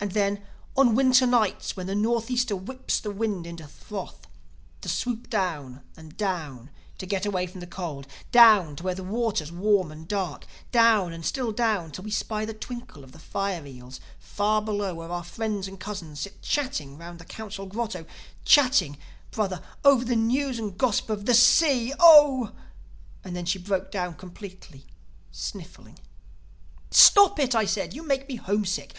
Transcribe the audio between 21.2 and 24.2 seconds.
the Sea!... Oh—' "And then she broke down